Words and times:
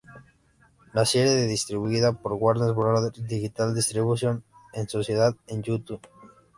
La 0.93 1.05
serie 1.05 1.43
es 1.43 1.47
distribuida 1.47 2.11
por 2.13 2.33
Warner 2.33 2.73
Brothers 2.73 3.23
Digital 3.27 3.75
Distribution 3.75 4.43
en 4.73 4.89
sociedad 4.89 5.35
con 5.47 5.61
YouTube. 5.61 6.01